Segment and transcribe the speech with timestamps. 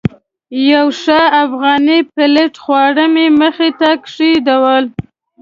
[0.71, 4.83] یو ښه افغاني پلیټ خواړه مې مخې ته کېښودل.